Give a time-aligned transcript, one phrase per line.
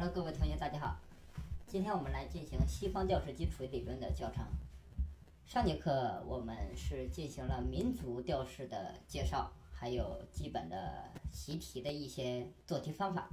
[0.00, 0.96] Hello，各位同学，大家好。
[1.66, 4.46] 今天我们来进行西方调式基础理论的教程。
[5.44, 13.28] 上节课我们是进行了民族调式的介绍，还有基本的习题的一些做题方法。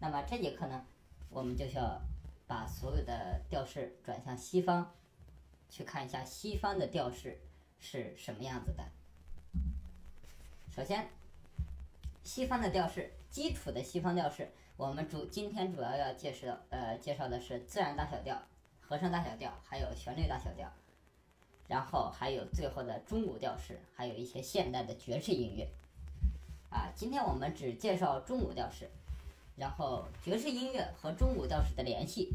[0.00, 0.84] 那么这节课呢，
[1.28, 2.02] 我们就需要
[2.48, 4.92] 把所有的调式转向西方，
[5.68, 7.38] 去看一下西方的调式
[7.78, 8.84] 是什么样子的。
[10.74, 11.08] 首先，
[12.24, 14.50] 西方的调式，基础的西方调式，
[14.80, 18.40] 我们主今天主要要介绍呃介绍的是自然大小调、
[18.80, 20.72] 和声大小调，还有旋律大小调，
[21.68, 25.68] 然后还有最后的中古调式，还有一些现代的爵士音乐。
[26.70, 28.88] 啊，今天我们只介绍中古调式。
[29.54, 32.30] 然后爵士音乐和中古调式的联系，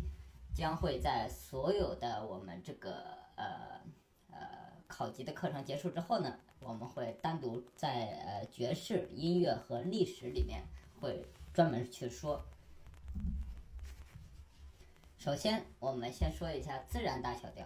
[0.54, 3.82] 将会在所有的我们这个呃
[4.30, 4.38] 呃
[4.86, 10.64] 考级的课程结束之后呢，我们会单独在呃爵士音乐和历史里面
[11.02, 12.44] 会专门去说。
[15.18, 17.66] 首先，我们先说一下自然大小调。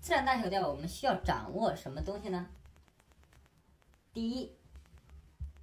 [0.00, 2.48] 自然大小调，我们需要掌握什么东西呢？
[4.12, 4.52] 第一，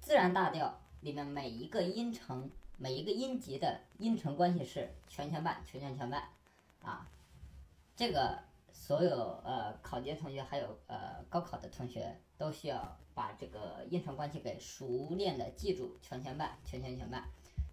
[0.00, 0.80] 自然大调。
[1.02, 6.30] 里面每一个音程，每一个音级的音程关系是全全半，全全全半，
[6.82, 7.06] 啊，
[7.94, 8.42] 这个
[8.74, 17.24] 所有呃考级同学还有呃高考的同学都需要把这个音程关系给熟练的记住，全全半，全全全半，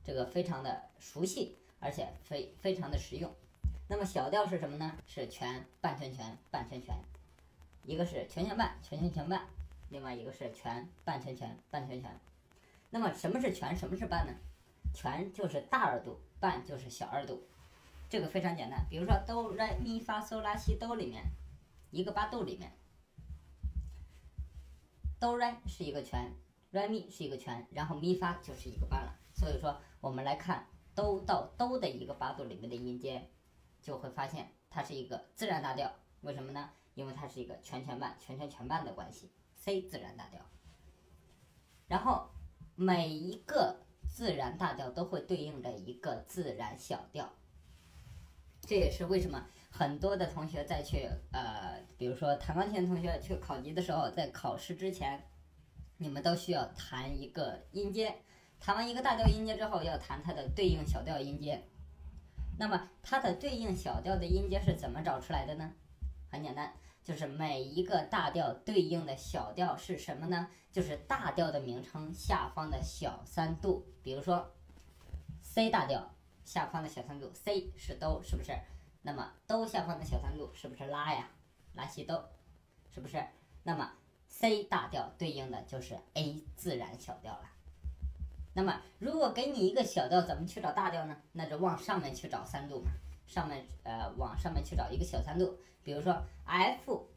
[0.03, 3.29] 这个非常的熟悉，而且非非常的实用。
[3.89, 4.95] 那么小调是什么呢？
[5.05, 6.95] 是全半全全半全全，
[7.83, 9.47] 一个是全全半，全全全半，
[9.89, 12.09] 另外一个是全半全全半全全。
[12.91, 14.33] 那么什么是全，什么是半呢？
[14.93, 17.43] 全就是大二度，半就是小二度，
[18.11, 18.85] 这个非常简单。
[18.89, 21.23] 比如说哆来咪发嗦拉西哆里面，
[21.91, 22.77] 一个八度里面，
[25.17, 26.35] 哆来是一个全，
[26.71, 29.17] 来咪是一个全，然后咪发就是一个半了。
[29.33, 33.31] 所以说我们来看哆到哆的一个八度里面的音阶，
[33.81, 35.89] 就会发现它是一个自然大调。
[36.19, 36.69] 为什么呢？
[36.93, 40.45] 因为它是一个全全半，全全全半的关系，C 自然大调。
[41.87, 42.29] 然后。
[42.73, 47.31] 每一个自然大调都会对应着一个自然小调，
[48.61, 55.21] 这也是为什么很多的同学在去呃，比如说弹钢琴的同学去考级的时候，在考试之前，
[55.97, 58.15] 你们都需要弹一个音阶，
[58.59, 61.61] 弹完一个大调音阶之后，要弹它的对应小调音阶。
[62.59, 65.73] 那么它的对应小调的音阶是怎么找出来的呢？
[66.29, 66.73] 很简单。
[67.03, 70.47] 就是每一个大调对应的小调是什么呢？
[70.71, 73.83] 就是大调的名称下方的小三度。
[74.03, 74.53] 比如说
[75.41, 78.57] ，C 大调下方的小三度，C 是哆，是不是？
[79.01, 81.29] 那么哆下方的小三度是不是拉呀？
[81.73, 82.29] 拉西哆，
[82.93, 83.23] 是不是？
[83.63, 83.91] 那么
[84.27, 87.49] C 大调对应的就是 A 自然小调了。
[88.53, 91.15] 那么如果给你一个小调，怎么去找大调呢？
[91.31, 92.91] 那就往上面去找三度嘛。
[93.27, 97.07] 上面呃往上面去找一个小三度，比如说 F，F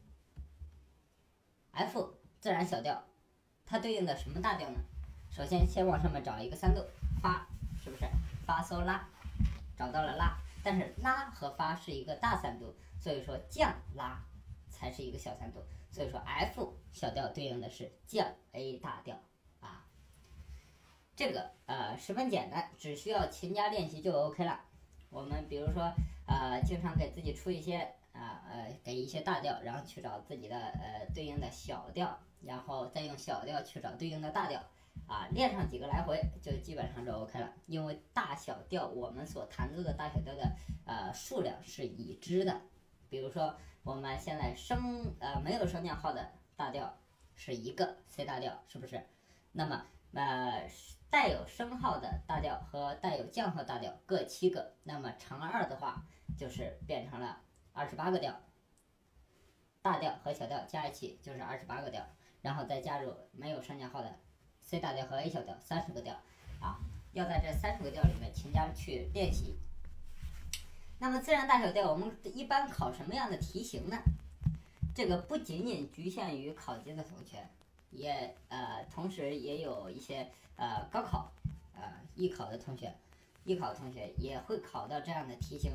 [2.39, 3.03] 自然小调，
[3.65, 4.79] 它对应的什么大调呢？
[5.29, 6.81] 首先先往上面找一个三度，
[7.21, 7.45] 发
[7.83, 8.05] 是不是？
[8.45, 9.05] 发嗦拉，
[9.77, 14.23] 找到了拉，但是拉和发是一个大三度，所以说降拉
[14.69, 19.19] 才是一个小三度，所以说 F 小调对应的是降 A 大调
[19.59, 19.85] 啊。
[21.15, 24.61] 这个呃十分简单，只需要勤加练习就 OK 了。
[25.09, 25.93] 我们比如说，
[26.27, 27.77] 呃，经常给自己出一些
[28.11, 34.61] 啊呃，给一些大调，然后去找自己的呃对应的小调，然后再用小调去找对应的大调，
[35.07, 37.53] 啊，练上几个来回就基本上就 OK 了。
[37.65, 42.61] 因为大小调我们所弹奏的大小调的呃数量是已知的，
[43.09, 46.97] 比如说我们现在升呃没有升降号的大调
[47.33, 49.05] 是一个 C 大调，是不是？
[49.51, 50.69] 那么呃。
[51.07, 56.03] 带有升号的大调和带有降号大调各七个，那么乘二的话
[56.37, 57.41] 就是变成了
[57.71, 58.35] 二十八个调。
[59.81, 62.05] 大调和小调加一起就是二十八个调，
[62.41, 64.13] 然后再加入没有升降号的
[64.65, 66.15] C 大调和 A 小调三十个调
[66.59, 66.79] 啊，
[67.13, 69.55] 要在这三十个调里面勤加去练习。
[70.99, 73.97] 那么自然大小调我们一般考什么样的题型呢？
[74.95, 77.47] 这个不仅仅局限于考级的同学。
[77.91, 81.31] 也呃，同时也有一些呃高考
[81.75, 82.93] 呃艺考的同学，
[83.45, 85.71] 艺考同学也会考到这样的题型，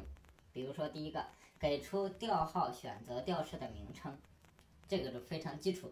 [0.52, 1.24] 比如说第一个，
[1.58, 4.18] 给出调号选择调式的名称，
[4.86, 5.90] 这个是非常基础。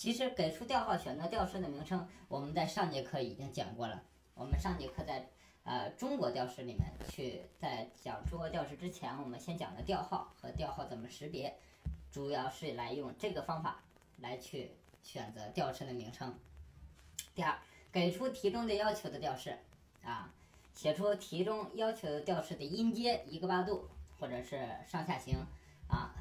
[0.00, 4.02] 其实给出调号选择调式的名称，我们在上节课已经讲过了。
[4.32, 5.28] 我们上节课在
[5.62, 11.54] 呃中国调式里面去在讲中国调式之前，我们先讲了调号和调号怎么识别，
[12.10, 13.82] 主要是来用这个方法
[14.16, 14.74] 来去。
[15.02, 16.38] 选择调式的名称。
[17.34, 17.58] 第二，
[17.90, 19.58] 给出题中的要求的调式，
[20.04, 20.30] 啊，
[20.74, 23.88] 写出题中要求的调式的音阶一个八度，
[24.18, 25.38] 或者是上下行
[25.88, 26.14] 啊。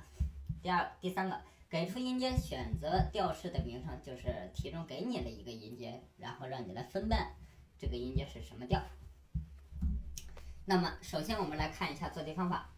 [0.61, 7.35] 第二、第三个，给出音阶，选择调式的名称，就是题中给你了一个音阶，然后让你来分辨
[7.77, 8.81] 这个音阶是什么调。
[10.65, 12.71] 那么，首先我们来看一下做题方法。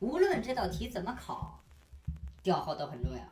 [0.00, 1.60] 无论这道题怎么考，
[2.42, 3.22] 调号都很重要。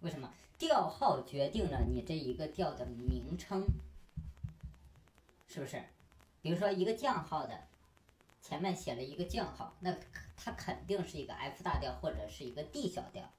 [0.00, 0.28] 为什么？
[0.58, 3.64] 调号决定了你这一个调的名称，
[5.46, 5.80] 是不是？
[6.40, 7.60] 比如说一个降号的，
[8.40, 9.96] 前面写了一个降号，那
[10.36, 13.30] 它肯定是一个 F 大调或者是一个 D 小调。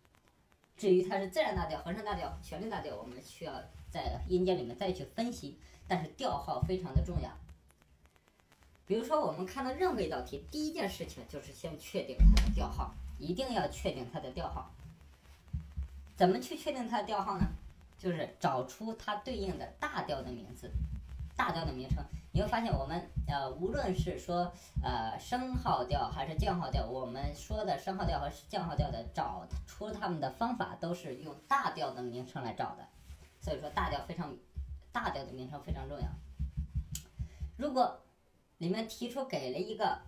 [0.77, 3.53] 至于它是自然大调、和声大调、旋律大调，我们需要
[3.89, 5.57] 在音阶里面再去分析。
[5.87, 7.29] 但是调号非常的重要。
[8.87, 14.71] 比如说，我们看到任何一道题，第一件事情就是先确定它的调号，一定要确定它的调号。
[16.15, 17.45] 怎么去确定它的调号呢？
[17.97, 20.71] 就是找出它对应的大调的名字，
[21.35, 22.03] 大调的名称。
[22.35, 24.51] 你会发现，我们呃，无论是说
[24.81, 32.87] 呃升号调还是降号调，我们说的升号调和降号调的找出他们的方法，都是用大调的名称来找的。
[33.39, 34.35] 所以说，大调非常，
[34.91, 36.07] 大调的名称非常重要。
[37.55, 38.01] 如果
[38.57, 39.99] 里面提出给了一个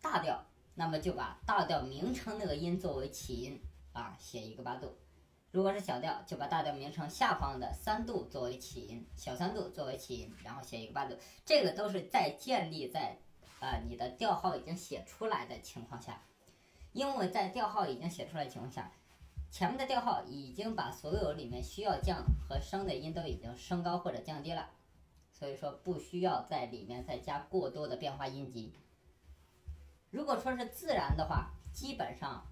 [0.00, 0.40] 大调，
[0.76, 3.60] 那么就把大调名称那个音作为起音
[3.92, 4.96] 啊，写一个八度。
[5.58, 11.16] 如果是小调，就把大调名称下方的三度作为起音，小三度作为起音，然后写一个八度。
[11.44, 13.18] 这个都是在建立在
[13.58, 16.22] 啊你的调号已经写出来的情况下，
[16.92, 18.92] 因为在调号已经写出来的情况下，
[19.50, 24.70] 前面的调号已经把所有里面需要降和升的音都已经升高或者降低了。
[25.32, 28.72] 所以说不需要在里面再加过多的变化音级。
[30.12, 32.46] 如果说是自然的话，基本上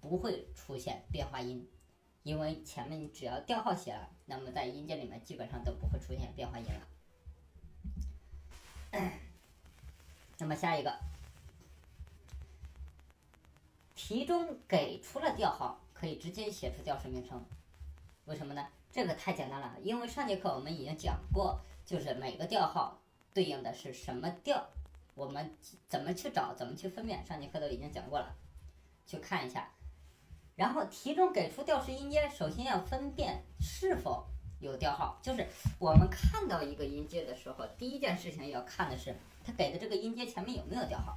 [0.00, 1.68] 不会出现变化音，
[2.22, 6.80] 因为前面你只要调号写了，那么在音阶里面基本上都不会出现变化音了。
[10.38, 10.98] 那么下一个，
[13.94, 17.44] 题中给出了调号，可以直接写出调式名称。
[18.26, 18.66] 为什么呢？
[18.90, 21.60] 这个太简单了，因为上节课我们已经讲过。
[21.88, 23.00] 就是每个调号
[23.32, 24.68] 对应的是什么调，
[25.14, 25.56] 我们
[25.88, 27.24] 怎么去找，怎么去分辨？
[27.24, 28.36] 上节课都已经讲过了，
[29.06, 29.72] 去看一下。
[30.58, 34.26] 然后题中给出调式音阶，首先要分辨是否
[34.58, 35.18] 有调号。
[35.22, 35.46] 就是
[35.78, 39.14] 我们看到一个音阶的时候，第一件事情要看的是
[39.46, 41.16] 它给的这个音阶前面有没有调号。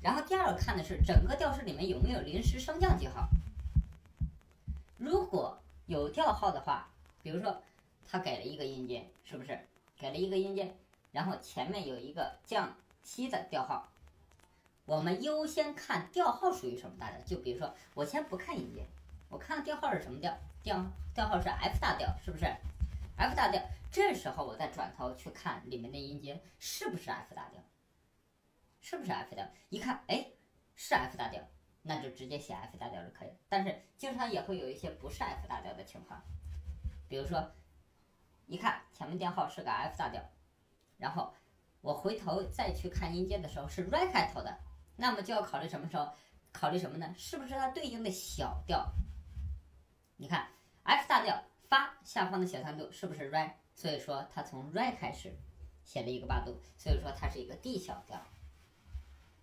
[0.00, 3.28] 然后第二个看的是整个调式里面有没有临时升降记号。
[4.96, 6.88] 如果有调号的话，
[7.22, 7.62] 比如说。
[8.12, 9.56] 它给了一个音阶，是不是？
[9.96, 10.74] 给了一个音阶，
[11.12, 12.74] 然后前面有一个降
[13.04, 13.88] 七的调号。
[14.84, 17.20] 我们优先看调号属于什么大调？
[17.24, 18.86] 就比如说，我先不看音阶，
[19.28, 20.36] 我看调号是什么调？
[20.62, 20.84] 调
[21.14, 22.44] 调号是 F 大调，是不是
[23.16, 27.62] ？F 大调，这时候我再转头去看里面的音阶是不是 F 大调？
[28.80, 29.46] 是不是 F 调？
[29.68, 30.26] 一看，哎，
[30.74, 31.42] 是 F 大调，
[31.82, 33.34] 那就直接写 F 大调就可以了。
[33.48, 36.22] 但是经常也会有一些不是 F 大调的情况，
[37.08, 37.50] 比如说。
[38.46, 40.20] 一看前面调号是个 F 大调，
[40.96, 41.32] 然后
[41.82, 44.58] 我回头再去看音阶的时候是 Re 开头的，
[45.00, 46.12] 那么就要考虑什么时候？
[46.52, 47.14] 考虑什么呢？
[47.16, 48.92] 是不是它对应的小调？
[50.16, 50.48] 你看
[50.82, 53.52] F 大调发下方的小三度是不是 Re？
[53.74, 55.36] 所以说它从 Re 开始
[55.82, 58.20] 写了一个八度，所以说它是一个 D 小调。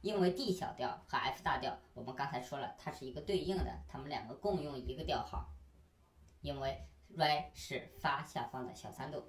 [0.02, 5.54] 因为 D 小调和 F 大调，我们刚才说了，它是一个对应的，它们两个共用一个调号，
[6.42, 6.88] 因为。
[7.16, 9.24] Re 是发下方的小三度，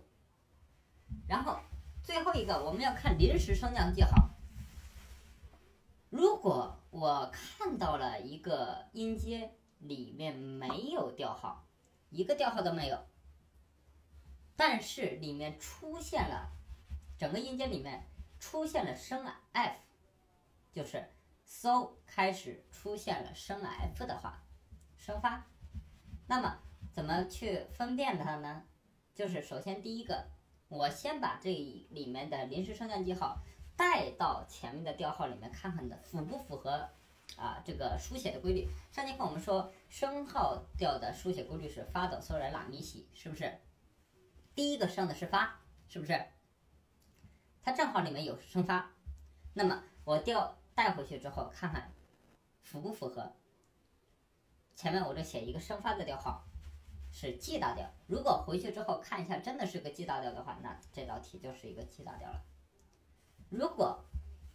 [1.28, 1.60] 然后
[2.02, 4.30] 最后一个我们要看临时升降记号。
[6.10, 11.66] 如果我看到了一个音阶里面没有调号，
[12.10, 12.98] 一个调号都没有，
[14.56, 16.50] 但是里面出现了
[17.16, 18.06] 整个音阶里面
[18.38, 19.76] 出现了升 F，
[20.72, 21.04] 就是
[21.44, 24.42] So 开始出现了升 F 的话，
[24.96, 25.46] 升发，
[26.26, 26.58] 那么。
[26.90, 28.64] 怎么去分辨它呢？
[29.14, 30.30] 就是首先第一个，
[30.66, 33.38] 我先把这里面的临时升降记号
[33.78, 36.90] 带到前面的调号里面看看的符不符合
[37.36, 38.68] 啊这个书写的规律。
[38.90, 43.56] 上节课我们说升号调的书写规律是发哆嗦来拉咪西，是不是？
[44.56, 46.20] 第一个升的是发，是不是？
[47.62, 48.90] 它正好里面有升发，
[49.54, 51.92] 那么我调带回去之后看看
[52.60, 53.32] 符不符合。
[54.74, 56.44] 前面我这写一个升发的调号。
[57.10, 62.42] 是 G 大调，如果回去之后看一下，真的是个 G 大调的话，那这道题就是一个 G 大调了。
[63.50, 64.04] 如果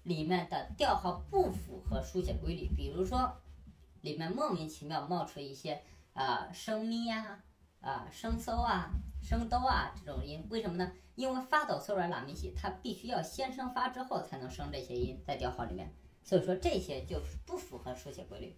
[0.03, 3.41] 里面的调号不符合书写规律，比如说
[4.01, 5.81] 里面莫名其妙冒出一些
[6.13, 7.43] 啊升咪呀、
[7.81, 8.89] 啊升搜啊
[9.21, 10.91] 升哆啊这种音，为什么呢？
[11.15, 18.57] 因为发哆嗦来拉咪西，它必须要先升发之后才能升这些音在调号里面，所以说这些就不符合书写规律。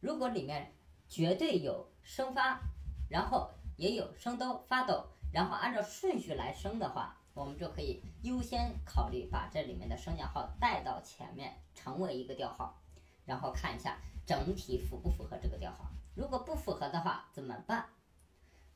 [0.00, 0.74] 如果里面
[1.08, 2.60] 绝对有升发，
[3.08, 12.80] 然后也有升哆发哆，然后按照顺序来升的话，我们就可以优先考虑把这里面的升降号带到前面，成为一个调号，
[13.26, 15.90] 然后看一下整体符不符合这个调号。
[16.14, 17.86] 如果不符合的话怎么办？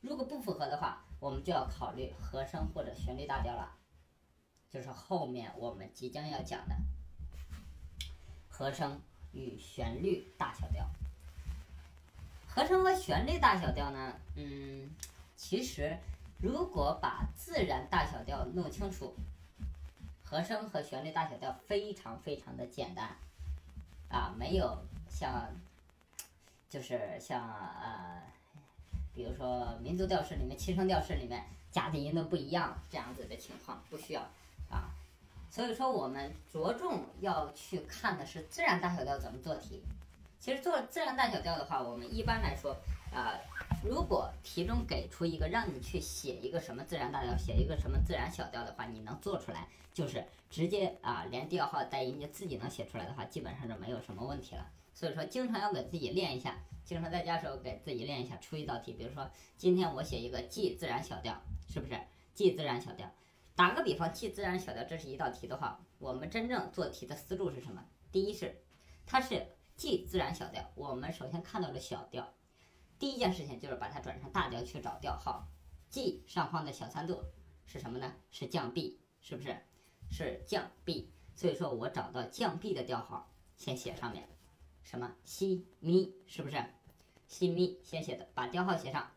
[0.01, 3.77] 如果不符合的话，我们就要考虑和声或者旋律大调了，
[4.71, 6.77] 就是后面我们即将要讲的
[8.49, 9.01] 和声
[9.33, 10.89] 与旋律大小调。
[12.47, 14.91] 和声和旋律大小调呢，嗯，
[15.37, 15.97] 其实
[16.41, 19.15] 如果把自然大小调弄清楚，
[20.25, 23.17] 和声和旋律大小调非常非常的简单，
[24.09, 24.79] 啊，没有
[25.09, 25.51] 像，
[26.69, 28.23] 就是像呃，
[29.15, 34.21] 比如说民族调式里面、七声调式里面加的音都不一样这样子的情况，不需要
[34.71, 34.95] 啊。
[35.51, 39.83] 所以说我们着重要去看的是自然大小调怎么做题。
[40.39, 42.77] 其实做自然大小调的话，我们一般来说，
[43.13, 43.35] 啊，
[43.83, 54.71] 如果题中给出一个让你去写一个什么自然大调，写一个什么自然小调的话，你能做出来，就是直接啊，连调号带音就自己能写出来的话，基本上就没有什么问题了。
[54.95, 61.99] 所以说，经常要给自己练一下，经常在家时候给自己练一下，出一道题，比如说今天我写一个 G 自然小调，是不是
[62.35, 63.11] ？G 自然小调，
[63.55, 67.85] 打个比方，G 自然小调，这是一道题的话，我们真正做题的思路是什么？
[68.13, 68.61] 第一是，
[69.07, 69.47] 它是。
[69.79, 72.35] G 自然小调，我们首先看到了小调，
[72.99, 75.47] 第一件事情就是把它转成大调去找调号。
[75.89, 77.23] G 上方的小三度
[77.65, 78.13] 是什么呢？
[78.31, 79.57] 是降 B，是不是？
[80.11, 81.13] 是降 B。
[81.35, 84.29] 所以说我找到降 B 的调号，先写上面，
[84.83, 86.63] 什么西咪，是不是？
[87.27, 89.11] 西咪先写的，把调号写上，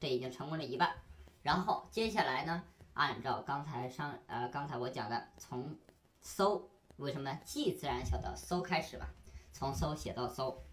[0.00, 0.96] 这已经成功了一半。
[1.42, 2.64] 然后接下来呢，
[2.94, 5.78] 按照刚才上呃刚才我讲的，从
[6.20, 9.08] 搜为什么呢？G 自然小调搜开始吧。
[9.52, 10.64] 从搜写到搜，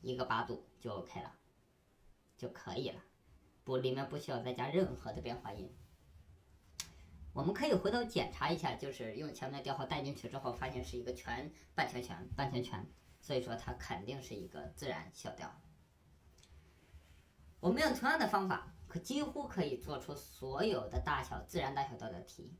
[0.00, 1.32] 一个八度就 OK 了，
[2.36, 3.00] 就可以了，
[3.64, 5.72] 不，里面不需要再加任何的变化音。
[7.32, 12.86] 我们可以回头检查一下，就是用前面的调号带进去之后，发现是一个全半全全半全全，
[13.20, 15.52] 所以说它肯定是一个自然小调。
[17.60, 22.56] 我们用同样的方法，可几乎可以做出所有的大小自然大小调的题。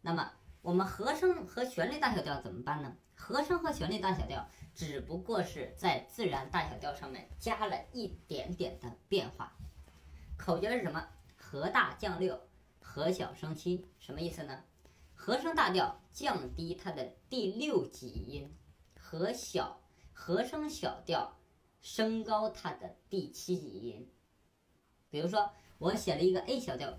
[0.00, 0.32] 那么
[0.62, 2.96] 我们和声和旋律大小调怎么办呢？
[3.16, 9.52] 和声和旋律大小调只不过是在自然大小调上面加了一点点的变化。
[10.36, 11.04] 口诀是什么？
[11.34, 12.38] 和大降六，
[12.78, 14.62] 和小升七，什么意思呢？
[15.14, 18.54] 和声大调降低它的第六级音，
[18.98, 19.80] 和小
[20.12, 21.36] 和声小调
[21.80, 24.12] 升高它的第七级音。
[25.08, 26.96] 比如说，我写了一个 A 小调，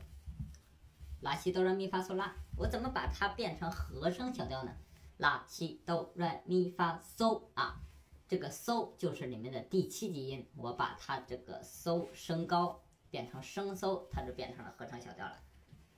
[1.21, 4.75] 拉西哆来咪发嗦拉，我怎么把它变成和声小调呢？
[5.17, 7.81] 拉西哆来咪发嗦啊，
[8.27, 15.41] 这个嗦就是里面的第七级音，我把它这个嗦升高变成升嗦，它就变成了合成小调了。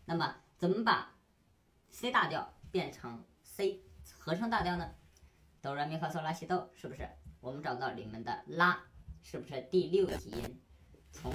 [0.06, 1.18] 那么怎么把
[1.90, 3.84] C 大调变成 C
[4.18, 4.90] 合成大调呢？
[5.62, 7.10] 哆来咪发嗦拉西哆，是不是？
[7.42, 8.82] 我们找到里面的拉，
[9.22, 10.62] 是不是第六级音？
[11.12, 11.34] 从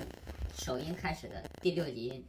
[0.55, 2.27] 首音开始的第六级音。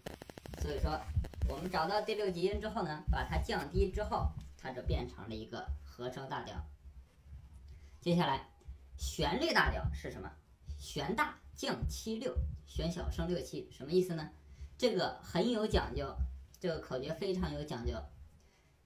[0.62, 1.00] 所以说，
[1.48, 4.30] 我们找到第六级音之后呢，把它降低之后。
[4.66, 6.68] 它就变成了一个和声大调。
[8.02, 8.50] 接下来，
[8.98, 10.32] 旋律大调是什么？
[10.80, 14.32] 旋大降七六，旋小升六七，什么意思呢？
[14.76, 16.16] 这个很有讲究，
[16.60, 17.94] 这个口诀非常有讲究。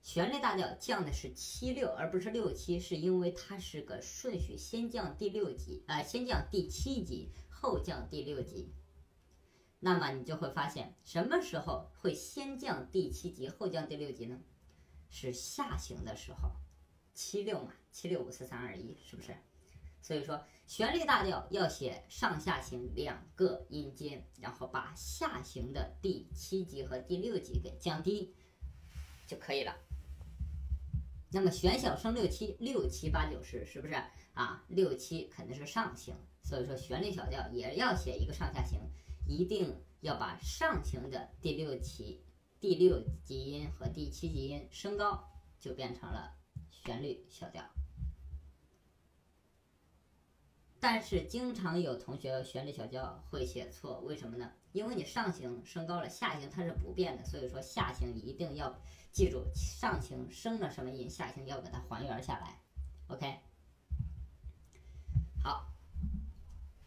[0.03, 8.73] 旋律大调降的是七六，而不是六七，是因为它是个顺序，先降第六级，啊，先降第七级，后降第六级。
[9.79, 14.37] 那么你就会发现，什么时候会先降第七级，后降第六级呢？
[15.09, 16.51] 是下行的时候，
[17.13, 19.35] 七六嘛，七六五四三二一，是不是？
[20.01, 28.33] 所以说，旋律大调要写上下行两个音阶，然后把下行的第七级和第六级给降低
[29.27, 29.75] 就可以了。
[31.31, 33.93] 那么旋小升六七，六七八九十，是不是
[34.33, 34.63] 啊？
[34.69, 38.79] 六七肯定是上行，所以说旋律小调也要写一个上下行，
[39.27, 42.23] 一定要把上行的第六级。
[42.59, 46.35] 第六级音和第七级音升高，就变成了
[46.69, 47.63] 旋律小调。
[50.79, 54.51] 但是经常有同学旋律小调会写错，为什么呢？
[54.71, 58.79] 因为你上行升高了，下行它是不变的，所以说下行一定要
[59.11, 62.59] 记住上行升了什么音，下行要给它还原下来。
[63.07, 63.39] OK，
[65.43, 65.65] 好，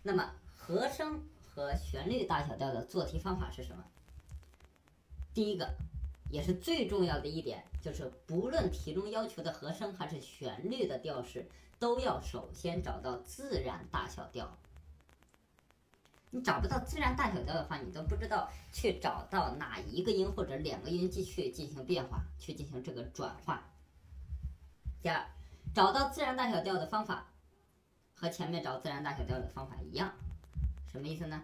[0.03, 1.29] 那么和声。
[1.55, 3.85] 和旋律大小调的做题方法是什么？
[5.35, 5.75] 第一个，
[6.31, 11.49] 也是最重要的一点，就是不论题中要求的和声还是旋律的调式，
[11.79, 14.59] 都要首先找到自然大小调。
[16.35, 23.63] 你找不到自然大小调的话，你都不知道去找到哪一个音或者两个音继续进行变化，去进行这个转化。
[25.03, 25.27] 第二，
[25.75, 27.27] 找到自然大小调的方法
[28.15, 30.13] 和前面找自然大小调的方法一样，
[30.91, 31.43] 什么意思呢？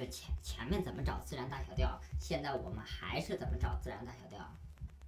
[0.00, 4.50] 就前前面怎么找自然大小调，现在我们还是怎么找自然大小调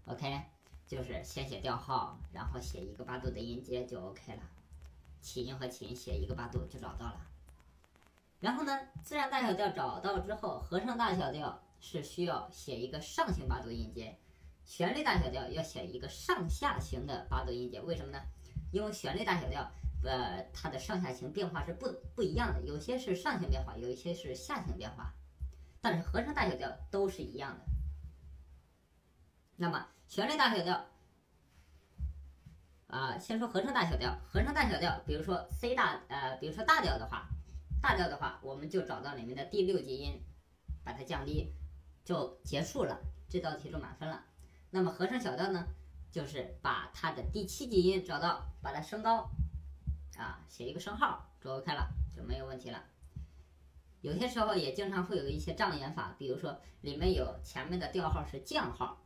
[0.04, 0.42] ？OK，
[0.86, 4.42] 就是先写调号，然后写一个八度的音阶就 OK 了，
[5.22, 7.26] 起音和起音写一个八度就找到了。
[8.40, 14.18] 然后呢，自然大小调找到之后，和声大小调是需要写一个上行八度音阶，
[14.66, 17.80] 旋律大小调要写一个上下行的八度音阶。
[17.80, 18.20] 为什么呢？
[18.70, 19.72] 因为旋律大小调，
[20.04, 25.14] 呃，它的上下行变化是不不一样的，有些是上行变化，有一些是下行变化，
[25.80, 27.64] 但是和声大小调都是一样的。
[29.56, 30.86] 那么旋律大小调，
[32.88, 37.28] 啊，先说和声大小调，和声大小调，比如说 C 大，呃，比如说大调的话。
[37.82, 40.22] 大调的话，我们就找到里面的第六级音，
[40.84, 41.52] 把它降低，
[42.04, 42.96] 就结束了，
[43.28, 44.24] 这道题就满分了。
[44.70, 45.66] 那么和声小调呢，
[46.12, 49.28] 就是把它的第七级音找到，把它升高，
[50.16, 52.84] 啊，写一个升号就 OK 了，就没有问题了。
[54.00, 59.04] 有些时候也经常会有一些障眼法，比如说里面有前面的调号是降号，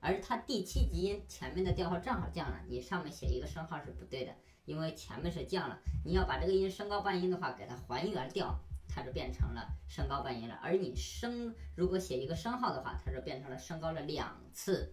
[0.00, 4.34] 而它第七级音前面的调号正好降了，你上面写一个升号是不对的。
[4.64, 8.54] 因为前面是降了，你要把这个音升高半音的话，给它还原调，
[8.86, 10.58] 它就变成了升高半音了。
[10.62, 14.92] 而你升如果写一个升号的话，它就变成了升高了两次。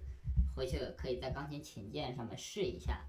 [0.56, 3.06] 回去可以在钢琴琴键上面试一下。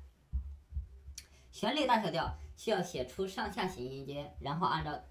[1.57, 5.03] 旋律大小调需要写出上下行音阶，然后按照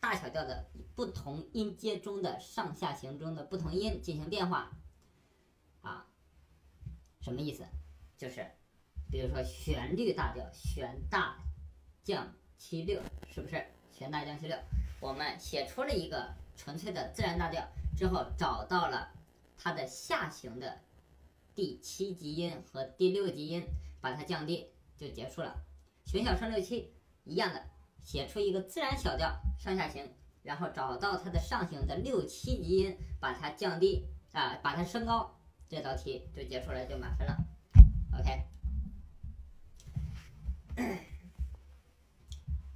[0.00, 4.72] 大小调的不同音阶中的上下行中的不同音进行变化。
[5.80, 6.04] 啊，
[7.20, 7.64] 什么意思？
[8.18, 8.44] 就是。
[9.12, 11.36] 比如说旋律大调，旋大
[12.02, 13.00] 降七六，
[13.32, 13.64] 是不是？
[13.92, 14.58] 旋大降七六，
[14.98, 17.64] 我们写出了一个纯粹的自然大调
[17.96, 19.12] 之后，找到了
[19.56, 20.80] 它的下行的
[21.54, 23.62] 第七级音和第六级音，
[24.00, 25.62] 把它降低就结束了。
[26.04, 26.92] 旋小升六七
[27.24, 27.64] 一样的，
[28.02, 30.08] 写出一个自然小调上下行，
[30.42, 35.38] 然后找到它的上行的六七级音，把它降低啊，把它升高，
[35.68, 37.36] 这道题就结束了，就满分了。
[38.18, 38.44] OK。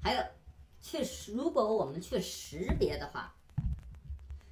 [0.00, 0.22] 还有，
[0.80, 3.34] 去如果我们去识别的话，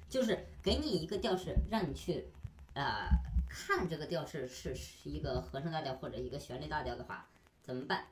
[0.09, 2.27] 就是给你一个调式，让你去，
[2.73, 3.07] 呃，
[3.47, 7.27] 看这个调式是是一个和声大调或者一个旋律大调的话，
[7.63, 8.05] 怎么办？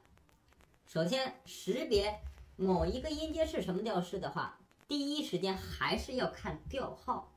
[0.86, 2.20] 首先识别
[2.56, 7.32] 某一个音阶是什么调式的话，第一时间还是要看调号，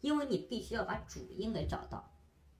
[0.00, 2.10] 因为你必须要把主音给找到，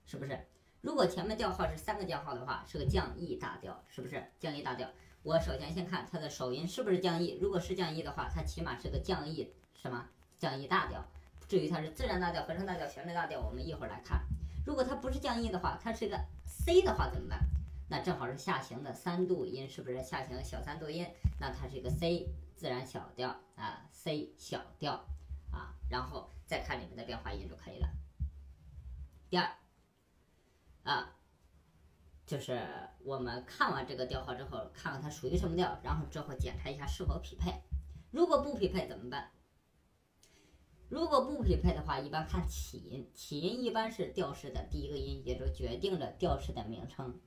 [0.04, 0.46] 是不是？
[0.82, 4.88] 如果前面调号是三个调号的话，是个降 E 大调，是不是降 E 大调？
[5.22, 11.04] 我首先先看它的首音是不是降 E，如果是降 E 的话，它起码是个降 E 什么降 E 大调。
[11.48, 14.24] 至于它是自然大调、和声大调、旋律大调，我们一会儿来看。
[14.64, 17.40] 如果它不是降 E 的话，它是个 C 的话怎么办？
[17.90, 21.04] 那正好是下行的三度音，是不是下行小三度音？
[21.40, 24.92] 那它是一个 C 自然小调啊，C 小调
[25.50, 27.88] 啊，然后再看里面的变化音就可以了。
[29.28, 29.50] 第二。
[30.82, 31.14] 啊，
[32.24, 32.58] 就是
[33.04, 37.52] 我们看完这个调号之后，看看它属于什么调，然后之后检查一下是否匹配。
[38.12, 39.30] 如果不匹配怎么办？
[40.88, 47.20] 如果不匹配的话，一般看起音，起音一般是调式的第一个音，也就决定了调式的名称。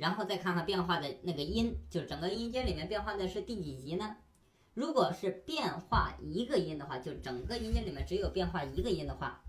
[0.00, 4.16] 然后再看看变化的那个音，就是整个音阶里面变化的是第几级呢？
[4.72, 9.42] 如果是变化一个音的话，就整个音阶里面只有变化一个音的话。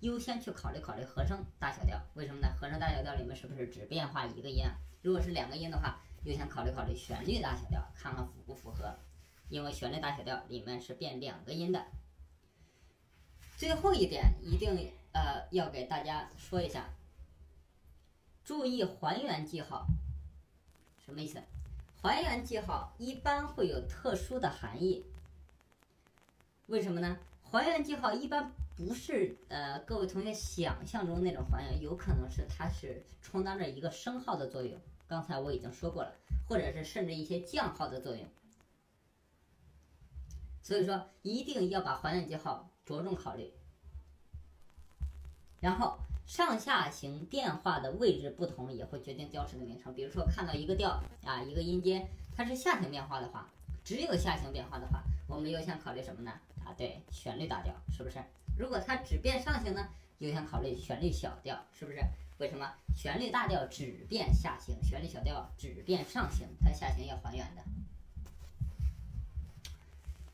[0.00, 2.46] 优先去考虑考虑和声大小调，为什么呢？
[2.56, 4.78] 和声大小调里面是不是只变化一个音啊？
[5.02, 8.94] 如果是两个音的话，优先考虑考虑旋律大小调，看看符不符合。
[9.48, 11.84] 因为旋律大小调里面是变两个音的。
[13.56, 16.88] 最后一点一定呃要给大家说一下，
[18.48, 19.86] 注意还原记号，
[21.04, 21.38] 什么意思？
[22.00, 25.04] 还原记号一般会有特殊的含义，
[26.68, 27.18] 为什么呢？
[27.42, 28.50] 还原记号一般。
[28.74, 34.80] 不是呃，各位同学想象中那种还原，有可能是它是充当着一个升号的作用。
[35.06, 36.14] 刚才我已经说过了，
[36.48, 38.26] 或者是甚至一些降号的作用。
[40.62, 43.52] 所以说一定要把还原记号着重考虑。
[45.60, 49.94] 然后上下行变化的位置不同，也会决定调式的名称。
[49.94, 53.48] 比如说看到一个调啊，一个音阶，它是下行变化的话，
[53.82, 56.30] 只有下行变化的话，我们优先考虑什么呢？
[56.62, 58.22] 啊，对，旋律大调，是不是？
[58.58, 59.88] 如果它只变上行呢，
[60.18, 61.98] 优先考虑旋律小调，是不是？
[62.36, 62.70] 为什么？
[62.94, 67.62] 旋律大调只变下行，旋律小调只变上行，它下行要还原的。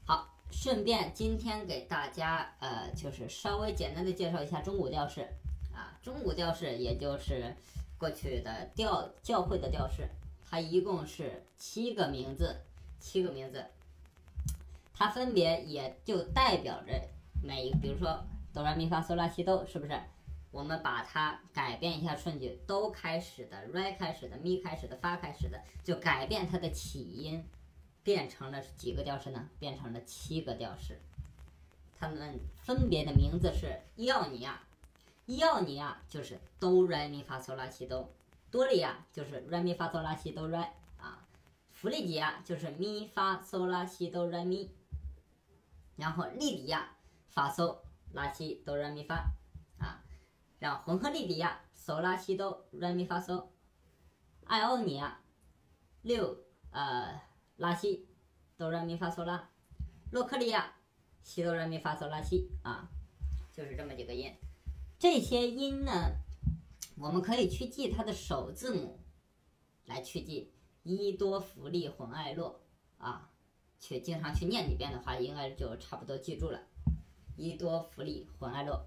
[0.05, 5.29] 好，顺便今天给大家呃，就是稍微简单的介绍一下中古调式
[5.75, 7.55] 啊，中古调式也就是
[7.99, 10.09] 过去的调教会的调式，
[10.49, 12.61] 它一共是七个名字，
[12.99, 13.67] 七个名字，
[14.93, 16.93] 它分别也就代表着
[17.43, 20.01] 每一个，比如说哆来咪发嗦拉西哆，是不是？
[20.51, 27.45] 我们把它改变一下顺序，哆开始的、来开始的、咪开始的、发开始的，就改变它的起音。
[28.05, 29.49] 变成了几个调式呢？
[29.59, 31.01] 变成了七个调式，
[31.99, 34.61] 它们分别的名字是伊奥尼亚，
[35.27, 38.13] 伊奥尼亚就是哆来咪发嗦拉西哆，
[38.51, 41.27] 多利亚就是来咪发嗦拉西哆来啊，
[41.71, 44.71] 弗利吉亚就是咪发嗦拉西哆来咪，
[45.97, 46.97] 然后利迪亚
[47.29, 47.79] 发嗦
[48.13, 49.17] 拉西哆来咪发
[49.79, 50.05] 啊，
[50.59, 53.49] 然后混合利迪亚嗦拉西哆来咪发嗦，
[54.45, 55.21] 艾奥尼亚
[56.03, 56.39] 六
[56.71, 57.21] 呃。
[57.57, 58.09] 拉西，
[58.57, 59.49] 哆来咪发嗦拉，
[60.11, 60.75] 洛克利亚，
[61.23, 62.91] 西哆来咪发嗦拉西啊，
[63.53, 64.37] 就是这么几个音。
[65.05, 66.13] 这些音呢，
[66.97, 68.99] 我们可以去记它的首字母，
[69.85, 70.51] 来去记
[70.83, 72.63] 伊多弗利混爱洛
[72.97, 73.31] 啊，
[73.79, 76.59] 去经常去念几遍的话，应该就差不多记住了。
[77.37, 78.87] 伊多弗利混爱洛，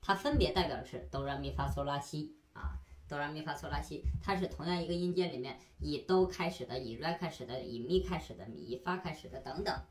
[0.00, 2.78] 它分别代表的是哆来咪发嗦拉西啊。
[3.08, 9.82] 哆来咪发嗦拉西，它是同样一个音阶里面以哆开始的，以来开始的，以咪开始的，以发开始的等等，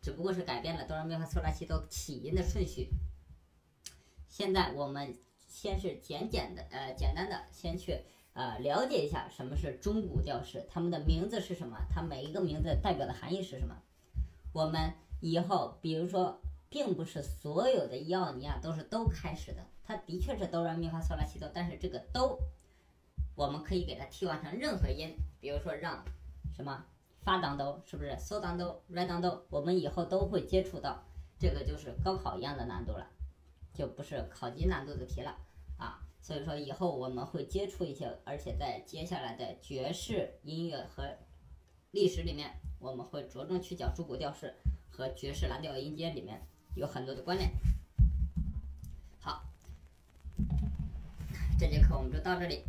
[0.00, 2.90] 只不过是改变了哆来咪发嗦拉西哆起音的顺序。
[4.36, 5.16] 现在我们
[5.46, 8.00] 先是简简的呃简单的先去
[8.32, 13.76] 呃了解一下什么是中古调式，它们的名字是什么，它每一个名字代表的含义是什么。
[14.52, 22.36] 我们以后比如说，并不是所有的伊奥尼亚都是哆开始的，它的确是哆来咪发嗦拉西哆，但是这个哆。
[23.36, 26.04] 我们可以给它替换成任何音，比如说让
[26.56, 26.84] 什么
[27.20, 29.46] 发当哆，是不是嗦当哆、来当哆？
[29.48, 31.04] 我们以后都会接触到，
[31.38, 33.08] 这个就是高考一样的难度了，
[33.74, 35.36] 就不是考级难度的题了
[35.76, 36.00] 啊。
[36.22, 41.18] 所以说以后我们会接触一些，而且在接下来的爵士音乐和
[41.90, 44.54] 历史里面，我们会着重去讲中古调式
[44.88, 46.40] 和爵士蓝调音阶里面
[46.74, 47.50] 有很多的关联。
[49.20, 49.44] 好，
[51.58, 52.62] 这节课我们就到这里。